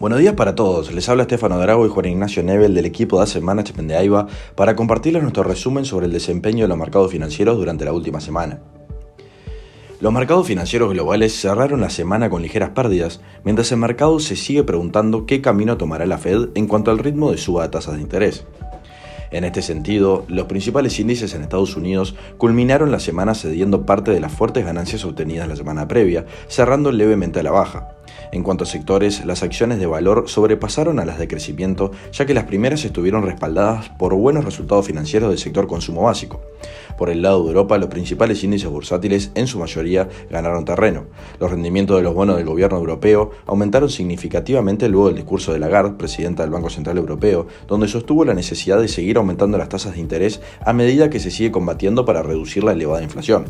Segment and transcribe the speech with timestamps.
[0.00, 3.24] Buenos días para todos, les habla Estefano Drago y Juan Ignacio Nebel del equipo de
[3.24, 7.58] Asset Management de AIBA para compartirles nuestro resumen sobre el desempeño de los mercados financieros
[7.58, 8.60] durante la última semana.
[10.00, 14.64] Los mercados financieros globales cerraron la semana con ligeras pérdidas, mientras el mercado se sigue
[14.64, 18.00] preguntando qué camino tomará la Fed en cuanto al ritmo de suba de tasas de
[18.00, 18.46] interés.
[19.30, 24.20] En este sentido, los principales índices en Estados Unidos culminaron la semana cediendo parte de
[24.20, 27.99] las fuertes ganancias obtenidas la semana previa, cerrando levemente a la baja.
[28.32, 32.34] En cuanto a sectores, las acciones de valor sobrepasaron a las de crecimiento, ya que
[32.34, 36.40] las primeras estuvieron respaldadas por buenos resultados financieros del sector consumo básico.
[36.96, 41.06] Por el lado de Europa, los principales índices bursátiles en su mayoría ganaron terreno.
[41.38, 45.96] Los rendimientos de los bonos del gobierno europeo aumentaron significativamente luego del discurso de Lagarde,
[45.96, 50.00] presidenta del Banco Central Europeo, donde sostuvo la necesidad de seguir aumentando las tasas de
[50.00, 53.46] interés a medida que se sigue combatiendo para reducir la elevada inflación.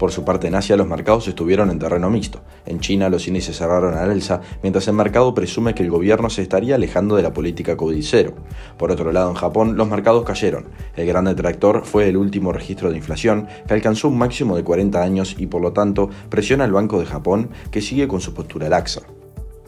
[0.00, 2.40] Por su parte, en Asia los mercados estuvieron en terreno mixto.
[2.64, 6.40] En China los índices cerraron al alza, mientras el mercado presume que el gobierno se
[6.40, 8.32] estaría alejando de la política COVID-0.
[8.78, 10.68] Por otro lado, en Japón los mercados cayeron.
[10.96, 15.02] El gran detractor fue el último registro de inflación, que alcanzó un máximo de 40
[15.02, 18.70] años y por lo tanto presiona al Banco de Japón, que sigue con su postura
[18.70, 19.02] laxa.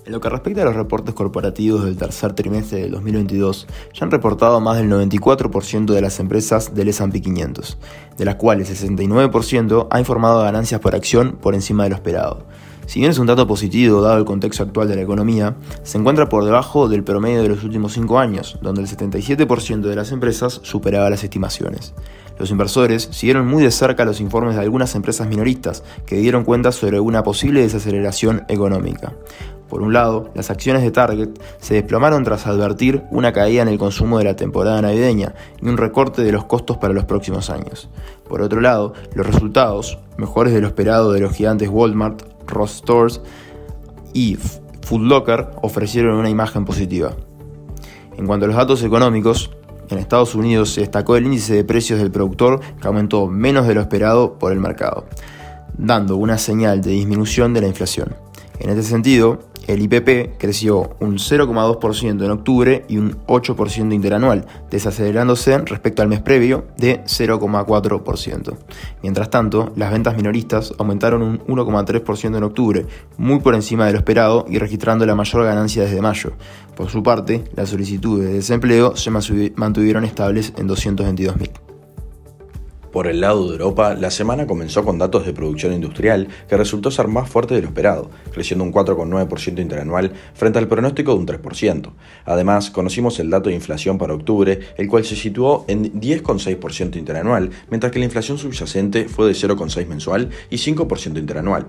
[0.04, 4.10] En lo que respecta a los reportes corporativos del tercer trimestre del 2022, ya han
[4.10, 7.78] reportado más del 94% de las empresas del S&P 500,
[8.18, 12.46] de las cuales el 69% ha informado ganancias por acción por encima de lo esperado.
[12.86, 16.28] Si bien es un dato positivo dado el contexto actual de la economía, se encuentra
[16.28, 20.60] por debajo del promedio de los últimos 5 años, donde el 77% de las empresas
[20.64, 21.94] superaba las estimaciones.
[22.40, 26.72] Los inversores siguieron muy de cerca los informes de algunas empresas minoristas que dieron cuenta
[26.72, 29.12] sobre una posible desaceleración económica.
[29.72, 33.78] Por un lado, las acciones de Target se desplomaron tras advertir una caída en el
[33.78, 37.88] consumo de la temporada navideña y un recorte de los costos para los próximos años.
[38.28, 43.22] Por otro lado, los resultados, mejores de lo esperado de los gigantes Walmart, Ross Stores
[44.12, 44.36] y
[44.82, 47.16] Food Locker, ofrecieron una imagen positiva.
[48.18, 49.52] En cuanto a los datos económicos,
[49.88, 53.74] en Estados Unidos se destacó el índice de precios del productor que aumentó menos de
[53.74, 55.06] lo esperado por el mercado,
[55.78, 58.14] dando una señal de disminución de la inflación.
[58.58, 65.58] En este sentido, el IPP creció un 0,2% en octubre y un 8% interanual, desacelerándose
[65.58, 68.56] respecto al mes previo de 0,4%.
[69.02, 72.86] Mientras tanto, las ventas minoristas aumentaron un 1,3% en octubre,
[73.16, 76.32] muy por encima de lo esperado y registrando la mayor ganancia desde mayo.
[76.76, 81.71] Por su parte, las solicitudes de desempleo se mantuvieron estables en 222.000.
[82.92, 86.90] Por el lado de Europa, la semana comenzó con datos de producción industrial que resultó
[86.90, 91.26] ser más fuerte de lo esperado, creciendo un 4,9% interanual frente al pronóstico de un
[91.26, 91.90] 3%.
[92.26, 97.48] Además, conocimos el dato de inflación para octubre, el cual se situó en 10,6% interanual,
[97.70, 101.68] mientras que la inflación subyacente fue de 0,6% mensual y 5% interanual.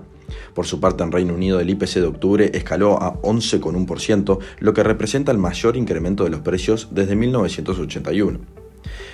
[0.52, 4.82] Por su parte, en Reino Unido el IPC de octubre escaló a 11,1%, lo que
[4.82, 8.63] representa el mayor incremento de los precios desde 1981.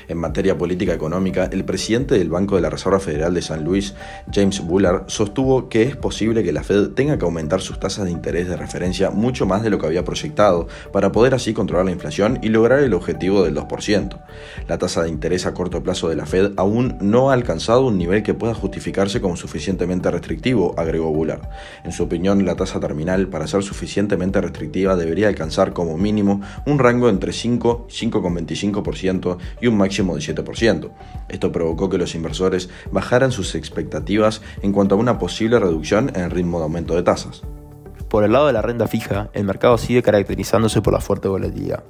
[0.09, 3.95] En materia política económica, el presidente del Banco de la Reserva Federal de San Luis,
[4.33, 8.11] James Bullard, sostuvo que es posible que la Fed tenga que aumentar sus tasas de
[8.11, 11.93] interés de referencia mucho más de lo que había proyectado, para poder así controlar la
[11.93, 14.21] inflación y lograr el objetivo del 2%.
[14.69, 17.99] La tasa de interés a corto plazo de la Fed aún no ha alcanzado un
[17.99, 21.43] nivel que pueda justificarse como suficientemente restrictivo, agregó Bullard.
[21.85, 26.79] En su opinión, la tasa terminal, para ser suficientemente restrictiva, debería alcanzar como mínimo un
[26.79, 30.91] rango entre 5 y 5,25% y un máximo de 7%.
[31.29, 36.23] Esto provocó que los inversores bajaran sus expectativas en cuanto a una posible reducción en
[36.23, 37.43] el ritmo de aumento de tasas.
[38.09, 41.85] Por el lado de la renta fija, el mercado sigue caracterizándose por la fuerte volatilidad.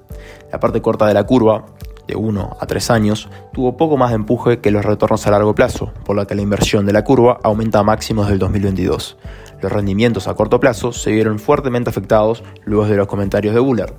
[0.52, 1.64] La parte corta de la curva,
[2.06, 5.54] de 1 a 3 años, tuvo poco más de empuje que los retornos a largo
[5.54, 9.16] plazo, por lo que la inversión de la curva aumenta a máximos del 2022.
[9.62, 13.94] Los rendimientos a corto plazo se vieron fuertemente afectados luego de los comentarios de Bullard,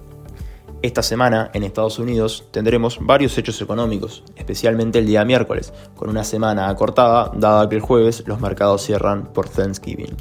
[0.82, 6.24] esta semana en Estados Unidos tendremos varios hechos económicos, especialmente el día miércoles, con una
[6.24, 10.16] semana acortada, dada que el jueves los mercados cierran por Thanksgiving.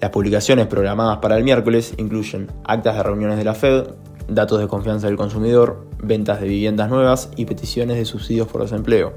[0.00, 3.88] Las publicaciones programadas para el miércoles incluyen actas de reuniones de la Fed,
[4.28, 9.14] datos de confianza del consumidor, ventas de viviendas nuevas y peticiones de subsidios por desempleo.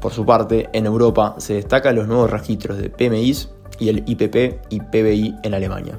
[0.00, 4.60] Por su parte, en Europa se destacan los nuevos registros de PMIs y el IPP
[4.70, 5.98] y PBI en Alemania.